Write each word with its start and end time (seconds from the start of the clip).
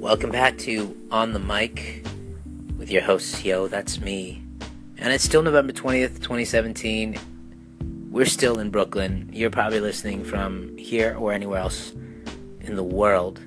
Welcome 0.00 0.30
back 0.30 0.56
to 0.60 0.96
On 1.10 1.34
the 1.34 1.38
Mic 1.38 2.06
with 2.78 2.90
your 2.90 3.02
host, 3.02 3.44
Yo, 3.44 3.68
that's 3.68 4.00
me. 4.00 4.42
And 4.96 5.12
it's 5.12 5.22
still 5.22 5.42
November 5.42 5.74
20th, 5.74 6.22
2017. 6.22 7.18
We're 8.10 8.24
still 8.24 8.58
in 8.60 8.70
Brooklyn. 8.70 9.28
You're 9.30 9.50
probably 9.50 9.78
listening 9.78 10.24
from 10.24 10.74
here 10.78 11.14
or 11.18 11.34
anywhere 11.34 11.60
else 11.60 11.92
in 12.62 12.76
the 12.76 12.82
world. 12.82 13.40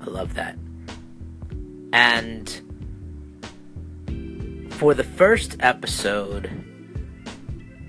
I 0.00 0.04
love 0.04 0.34
that. 0.34 0.56
And 1.92 2.48
for 4.74 4.94
the 4.94 5.04
first 5.04 5.56
episode, 5.58 6.48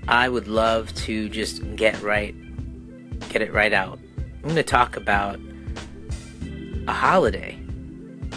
I 0.08 0.28
would 0.28 0.48
love 0.48 0.92
to 1.06 1.28
just 1.28 1.76
get 1.76 2.02
right 2.02 2.34
get 3.28 3.42
it 3.42 3.52
right 3.52 3.72
out. 3.72 4.00
I'm 4.18 4.42
going 4.42 4.56
to 4.56 4.64
talk 4.64 4.96
about 4.96 5.38
a 6.88 6.92
holiday. 6.92 7.57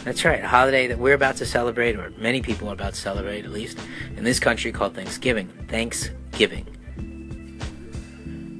That's 0.03 0.25
right, 0.25 0.43
a 0.43 0.47
holiday 0.47 0.87
that 0.87 0.97
we're 0.97 1.13
about 1.13 1.35
to 1.37 1.45
celebrate, 1.45 1.95
or 1.95 2.11
many 2.17 2.41
people 2.41 2.67
are 2.69 2.73
about 2.73 2.95
to 2.95 2.99
celebrate, 2.99 3.45
at 3.45 3.51
least 3.51 3.77
in 4.15 4.23
this 4.23 4.39
country, 4.39 4.71
called 4.71 4.95
Thanksgiving. 4.95 5.47
Thanksgiving. 5.67 6.65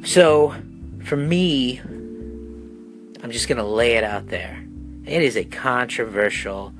So, 0.06 0.54
for 1.04 1.18
me, 1.18 1.80
I'm 1.80 3.32
just 3.32 3.48
going 3.48 3.58
to 3.58 3.64
lay 3.64 3.94
it 3.94 4.04
out 4.04 4.28
there. 4.28 4.64
It 5.06 5.24
is 5.24 5.36
a 5.36 5.44
controversial 5.44 6.74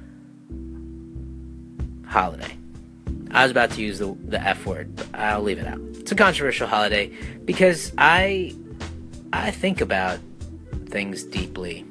holiday. 2.06 2.56
I 3.32 3.44
was 3.44 3.52
about 3.52 3.72
to 3.72 3.82
use 3.82 3.98
the, 3.98 4.16
the 4.26 4.40
F 4.40 4.66
word, 4.66 4.96
but 4.96 5.08
I'll 5.14 5.42
leave 5.42 5.58
it 5.58 5.66
out. 5.66 5.80
It's 5.94 6.12
a 6.12 6.16
controversial 6.16 6.68
holiday 6.68 7.12
because 7.46 7.94
I 7.98 8.54
I 9.34 9.52
think 9.52 9.82
about 9.82 10.20
things 10.88 11.24
deeply. 11.24 11.86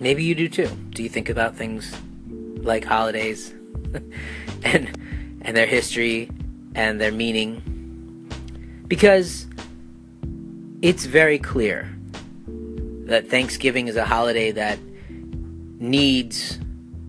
Maybe 0.00 0.24
you 0.24 0.34
do 0.34 0.48
too. 0.48 0.70
Do 0.90 1.02
you 1.02 1.08
think 1.08 1.28
about 1.28 1.56
things 1.56 1.94
like 2.62 2.84
holidays 2.84 3.52
and 4.64 4.98
and 5.42 5.56
their 5.56 5.66
history 5.66 6.30
and 6.74 7.00
their 7.00 7.12
meaning? 7.12 7.62
Because 8.88 9.46
it's 10.82 11.04
very 11.04 11.38
clear 11.38 11.88
that 13.04 13.28
Thanksgiving 13.28 13.88
is 13.88 13.96
a 13.96 14.04
holiday 14.04 14.50
that 14.52 14.78
needs 15.78 16.58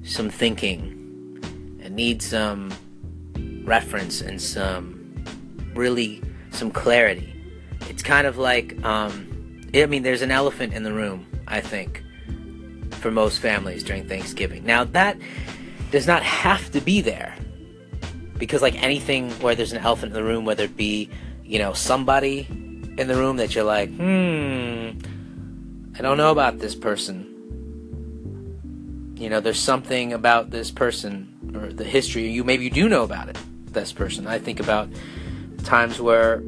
some 0.03 0.30
thinking 0.30 1.39
and 1.81 1.95
needs 1.95 2.26
some 2.26 2.73
reference 3.64 4.22
and 4.22 4.42
some 4.42 5.23
really 5.73 6.22
some 6.52 6.72
clarity 6.72 7.31
it's 7.89 8.03
kind 8.03 8.28
of 8.28 8.38
like 8.38 8.83
um, 8.83 9.28
I 9.73 9.86
mean, 9.86 10.03
there's 10.03 10.22
an 10.22 10.31
elephant 10.31 10.73
in 10.73 10.83
the 10.83 10.92
room. 10.92 11.26
I 11.48 11.61
think 11.61 12.03
for 13.02 13.11
most 13.11 13.39
families 13.39 13.83
during 13.83 14.07
Thanksgiving. 14.07 14.63
Now 14.66 14.83
that 14.85 15.17
does 15.91 16.07
not 16.07 16.23
have 16.23 16.71
to 16.71 16.81
be 16.81 17.02
there 17.02 17.35
because 18.38 18.61
like 18.61 18.81
anything 18.81 19.31
where 19.41 19.55
there's 19.55 19.73
an 19.73 19.80
elephant 19.80 20.11
in 20.11 20.13
the 20.13 20.23
room, 20.23 20.45
whether 20.45 20.63
it 20.66 20.77
be 20.77 21.09
you 21.43 21.59
know 21.59 21.73
somebody 21.73 22.47
in 22.49 23.08
the 23.08 23.16
room 23.16 23.38
that 23.38 23.55
you're 23.55 23.63
like, 23.63 23.89
hmm, 23.89 24.91
I 25.97 26.02
don't 26.02 26.17
know 26.17 26.31
about 26.31 26.59
this 26.59 26.75
person. 26.75 27.27
You 29.17 29.30
know, 29.30 29.39
there's 29.39 29.59
something 29.59 30.13
about 30.13 30.49
this 30.49 30.71
person 30.71 31.52
or 31.53 31.71
the 31.73 31.83
history. 31.83 32.30
You 32.30 32.43
maybe 32.43 32.63
you 32.63 32.69
do 32.69 32.88
know 32.88 33.03
about 33.03 33.30
it. 33.30 33.38
This 33.67 33.93
person. 33.93 34.27
I 34.27 34.39
think 34.39 34.59
about 34.59 34.89
times 35.63 36.02
where 36.02 36.41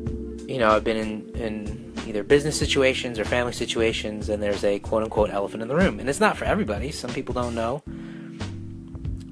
you 0.47 0.57
know, 0.57 0.69
I've 0.69 0.83
been 0.83 0.97
in, 0.97 1.29
in 1.35 1.92
either 2.07 2.23
business 2.23 2.57
situations 2.57 3.19
or 3.19 3.25
family 3.25 3.53
situations, 3.53 4.29
and 4.29 4.41
there's 4.41 4.63
a 4.63 4.79
quote 4.79 5.03
unquote 5.03 5.29
elephant 5.29 5.61
in 5.61 5.67
the 5.67 5.75
room. 5.75 5.99
And 5.99 6.09
it's 6.09 6.19
not 6.19 6.37
for 6.37 6.45
everybody, 6.45 6.91
some 6.91 7.11
people 7.13 7.33
don't 7.33 7.55
know. 7.55 7.83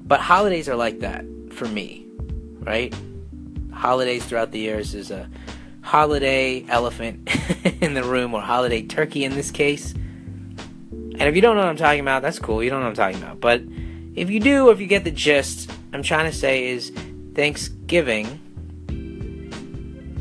But 0.04 0.20
holidays 0.20 0.68
are 0.68 0.76
like 0.76 1.00
that 1.00 1.24
for 1.52 1.66
me, 1.66 2.06
right? 2.60 2.94
Holidays 3.72 4.24
throughout 4.24 4.52
the 4.52 4.58
years 4.58 4.94
is 4.94 5.10
a 5.10 5.28
holiday 5.82 6.64
elephant 6.68 7.28
in 7.80 7.94
the 7.94 8.04
room, 8.04 8.34
or 8.34 8.40
holiday 8.40 8.82
turkey 8.82 9.24
in 9.24 9.34
this 9.34 9.50
case. 9.50 9.92
And 9.92 11.22
if 11.22 11.34
you 11.34 11.40
don't 11.42 11.56
know 11.56 11.62
what 11.62 11.70
I'm 11.70 11.76
talking 11.76 12.00
about, 12.00 12.22
that's 12.22 12.38
cool. 12.38 12.62
You 12.62 12.70
don't 12.70 12.80
know 12.80 12.86
what 12.86 12.98
I'm 12.98 13.12
talking 13.12 13.22
about. 13.22 13.40
But 13.40 13.62
if 14.14 14.30
you 14.30 14.40
do, 14.40 14.68
or 14.68 14.72
if 14.72 14.80
you 14.80 14.86
get 14.86 15.04
the 15.04 15.10
gist, 15.10 15.70
I'm 15.92 16.02
trying 16.02 16.30
to 16.30 16.36
say 16.36 16.68
is 16.68 16.90
Thanksgiving, 17.34 18.40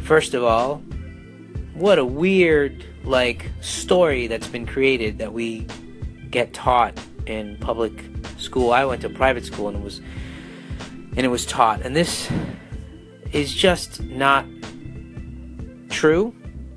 first 0.03 0.33
of 0.33 0.43
all, 0.43 0.83
what 1.81 1.97
a 1.97 2.05
weird 2.05 2.85
like 3.03 3.49
story 3.59 4.27
that's 4.27 4.47
been 4.47 4.67
created 4.67 5.17
that 5.17 5.33
we 5.33 5.65
get 6.29 6.53
taught 6.53 6.93
in 7.25 7.57
public 7.57 8.05
school. 8.37 8.71
I 8.71 8.85
went 8.85 9.01
to 9.01 9.09
private 9.09 9.43
school 9.45 9.67
and 9.67 9.77
it 9.77 9.83
was 9.83 9.99
and 11.17 11.25
it 11.25 11.29
was 11.29 11.43
taught 11.43 11.81
and 11.81 11.95
this 11.95 12.31
is 13.31 13.51
just 13.51 14.01
not 14.03 14.45
true. 15.89 16.35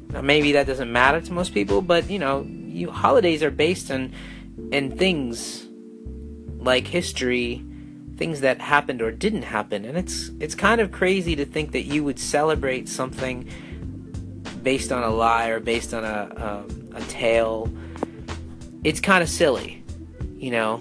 Now, 0.08 0.22
maybe 0.22 0.52
that 0.52 0.66
doesn't 0.66 0.90
matter 0.90 1.20
to 1.20 1.32
most 1.32 1.52
people, 1.52 1.82
but 1.82 2.08
you 2.08 2.18
know, 2.18 2.46
you 2.48 2.90
holidays 2.90 3.42
are 3.42 3.50
based 3.50 3.90
on 3.90 4.10
in 4.72 4.96
things 4.96 5.66
like 6.58 6.86
history, 6.86 7.62
things 8.16 8.40
that 8.40 8.58
happened 8.58 9.02
or 9.02 9.12
didn't 9.12 9.42
happen, 9.42 9.84
and 9.84 9.98
it's 9.98 10.30
it's 10.40 10.54
kind 10.54 10.80
of 10.80 10.92
crazy 10.92 11.36
to 11.36 11.44
think 11.44 11.72
that 11.72 11.82
you 11.82 12.02
would 12.04 12.18
celebrate 12.18 12.88
something 12.88 13.46
based 14.64 14.90
on 14.90 15.04
a 15.04 15.10
lie 15.10 15.48
or 15.48 15.60
based 15.60 15.94
on 15.94 16.02
a 16.04 16.32
um, 16.36 16.92
a 16.96 17.00
tale, 17.02 17.70
it's 18.82 18.98
kind 18.98 19.22
of 19.22 19.28
silly, 19.28 19.84
you 20.36 20.50
know. 20.50 20.78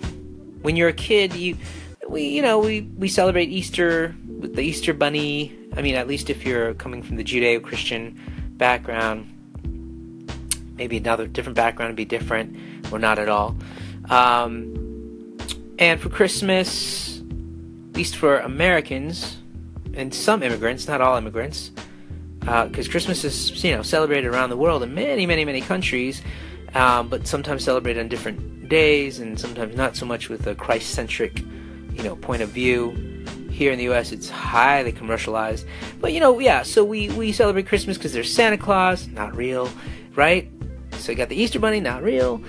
When 0.63 0.75
you're 0.75 0.89
a 0.89 0.93
kid, 0.93 1.35
you 1.35 1.57
we 2.07 2.23
you 2.23 2.41
know 2.41 2.57
we 2.59 2.81
we 2.97 3.09
celebrate 3.09 3.49
Easter 3.49 4.15
with 4.39 4.55
the 4.55 4.61
Easter 4.61 4.93
bunny. 4.93 5.55
I 5.75 5.81
mean, 5.81 5.95
at 5.95 6.07
least 6.07 6.29
if 6.29 6.45
you're 6.45 6.73
coming 6.75 7.03
from 7.03 7.17
the 7.17 7.23
Judeo-Christian 7.23 8.53
background, 8.57 9.27
maybe 10.77 10.97
another 10.97 11.27
different 11.27 11.55
background 11.55 11.89
would 11.89 11.95
be 11.95 12.05
different, 12.05 12.55
or 12.91 12.99
not 12.99 13.19
at 13.19 13.27
all. 13.27 13.55
Um, 14.09 15.37
and 15.79 15.99
for 15.99 16.09
Christmas, 16.09 17.21
at 17.89 17.95
least 17.97 18.15
for 18.15 18.37
Americans 18.39 19.37
and 19.95 20.13
some 20.13 20.43
immigrants, 20.43 20.87
not 20.87 21.01
all 21.01 21.17
immigrants, 21.17 21.71
because 22.43 22.87
uh, 22.87 22.91
Christmas 22.91 23.23
is 23.23 23.63
you 23.63 23.75
know 23.75 23.81
celebrated 23.81 24.27
around 24.27 24.49
the 24.49 24.57
world 24.57 24.83
in 24.83 24.93
many 24.93 25.25
many 25.25 25.45
many 25.45 25.61
countries, 25.61 26.21
um, 26.75 27.07
but 27.07 27.27
sometimes 27.27 27.63
celebrated 27.63 27.99
on 28.01 28.07
different 28.09 28.67
days 28.67 29.19
and 29.19 29.39
sometimes 29.39 29.75
not 29.75 29.95
so 29.95 30.05
much 30.05 30.29
with 30.29 30.47
a 30.47 30.55
Christ-centric 30.55 31.39
you 31.93 32.03
know 32.03 32.15
point 32.15 32.41
of 32.41 32.49
view. 32.49 32.91
Here 33.49 33.71
in 33.71 33.77
the 33.77 33.83
U.S., 33.83 34.11
it's 34.11 34.31
highly 34.31 34.91
commercialized, 34.91 35.67
but 36.01 36.11
you 36.11 36.19
know, 36.19 36.39
yeah. 36.39 36.63
So 36.63 36.83
we 36.83 37.09
we 37.09 37.31
celebrate 37.31 37.67
Christmas 37.67 37.97
because 37.97 38.11
there's 38.11 38.33
Santa 38.33 38.57
Claus, 38.57 39.07
not 39.09 39.35
real, 39.35 39.69
right? 40.15 40.49
So 40.93 41.11
you 41.11 41.17
got 41.17 41.29
the 41.29 41.35
Easter 41.35 41.59
Bunny, 41.59 41.79
not 41.79 42.01
real. 42.01 42.41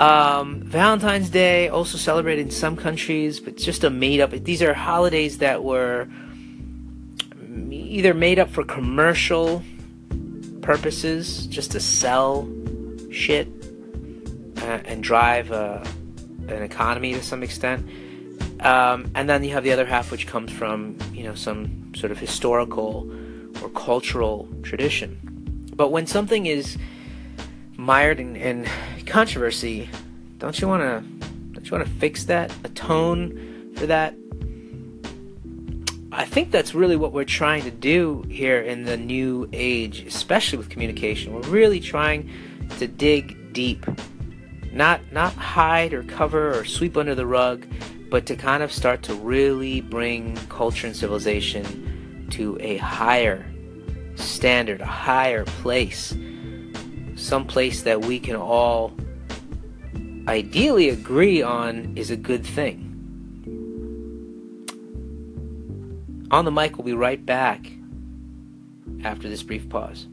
Um, 0.00 0.62
Valentine's 0.62 1.30
Day 1.30 1.68
also 1.68 1.96
celebrated 1.96 2.46
in 2.46 2.50
some 2.50 2.76
countries, 2.76 3.38
but 3.38 3.54
it's 3.54 3.64
just 3.64 3.84
a 3.84 3.90
made 3.90 4.20
up. 4.20 4.30
These 4.30 4.60
are 4.62 4.74
holidays 4.74 5.38
that 5.38 5.62
were 5.62 6.08
either 7.88 8.14
made 8.14 8.38
up 8.38 8.50
for 8.50 8.64
commercial 8.64 9.62
purposes, 10.62 11.46
just 11.46 11.70
to 11.72 11.80
sell 11.80 12.48
shit 13.10 13.48
uh, 14.58 14.80
and 14.84 15.02
drive 15.02 15.50
uh, 15.50 15.82
an 16.48 16.62
economy 16.62 17.14
to 17.14 17.22
some 17.22 17.42
extent. 17.42 17.88
Um, 18.60 19.10
and 19.14 19.28
then 19.28 19.44
you 19.44 19.52
have 19.52 19.64
the 19.64 19.72
other 19.72 19.86
half, 19.86 20.10
which 20.10 20.26
comes 20.26 20.52
from 20.52 20.98
you 21.12 21.24
know 21.24 21.34
some 21.34 21.92
sort 21.94 22.12
of 22.12 22.18
historical 22.18 23.10
or 23.62 23.68
cultural 23.70 24.48
tradition. 24.62 25.66
But 25.74 25.90
when 25.90 26.06
something 26.06 26.46
is 26.46 26.76
mired 27.76 28.18
in, 28.18 28.36
in 28.36 28.68
controversy, 29.06 29.88
don't 30.38 30.60
you 30.60 30.68
want 30.68 30.82
to 30.82 31.28
don't 31.52 31.64
you 31.64 31.76
want 31.76 31.86
to 31.86 31.94
fix 31.94 32.24
that, 32.24 32.52
atone 32.64 33.72
for 33.76 33.86
that, 33.86 34.14
I 36.18 36.24
think 36.24 36.50
that's 36.50 36.74
really 36.74 36.96
what 36.96 37.12
we're 37.12 37.22
trying 37.22 37.62
to 37.62 37.70
do 37.70 38.24
here 38.28 38.60
in 38.60 38.82
the 38.82 38.96
new 38.96 39.48
age, 39.52 40.00
especially 40.00 40.58
with 40.58 40.68
communication. 40.68 41.32
We're 41.32 41.42
really 41.42 41.78
trying 41.78 42.28
to 42.80 42.88
dig 42.88 43.52
deep, 43.52 43.86
not 44.72 45.00
not 45.12 45.32
hide 45.34 45.94
or 45.94 46.02
cover 46.02 46.58
or 46.58 46.64
sweep 46.64 46.96
under 46.96 47.14
the 47.14 47.24
rug, 47.24 47.68
but 48.10 48.26
to 48.26 48.34
kind 48.34 48.64
of 48.64 48.72
start 48.72 49.04
to 49.04 49.14
really 49.14 49.80
bring 49.80 50.34
culture 50.48 50.88
and 50.88 50.96
civilization 50.96 52.26
to 52.32 52.58
a 52.60 52.78
higher 52.78 53.46
standard, 54.16 54.80
a 54.80 54.86
higher 54.86 55.44
place, 55.44 56.16
some 57.14 57.46
place 57.46 57.82
that 57.82 58.00
we 58.04 58.18
can 58.18 58.34
all 58.34 58.92
ideally 60.26 60.88
agree 60.88 61.42
on 61.42 61.96
is 61.96 62.10
a 62.10 62.16
good 62.16 62.44
thing. 62.44 62.87
On 66.30 66.44
the 66.44 66.50
mic, 66.50 66.76
we'll 66.76 66.84
be 66.84 66.92
right 66.92 67.24
back 67.24 67.72
after 69.02 69.28
this 69.28 69.42
brief 69.42 69.68
pause. 69.68 70.06